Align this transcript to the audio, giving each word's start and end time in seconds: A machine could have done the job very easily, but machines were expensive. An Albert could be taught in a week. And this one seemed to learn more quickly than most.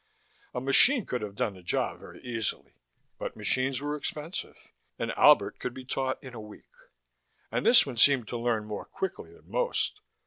A 0.55 0.59
machine 0.59 1.05
could 1.05 1.21
have 1.21 1.35
done 1.35 1.53
the 1.53 1.61
job 1.61 1.99
very 1.99 2.23
easily, 2.23 2.73
but 3.19 3.35
machines 3.35 3.79
were 3.79 3.95
expensive. 3.95 4.57
An 4.97 5.11
Albert 5.11 5.59
could 5.59 5.75
be 5.75 5.85
taught 5.85 6.17
in 6.23 6.33
a 6.33 6.41
week. 6.41 6.65
And 7.51 7.63
this 7.67 7.85
one 7.85 7.97
seemed 7.97 8.27
to 8.29 8.37
learn 8.39 8.65
more 8.65 8.85
quickly 8.85 9.31
than 9.31 9.47
most. 9.47 10.01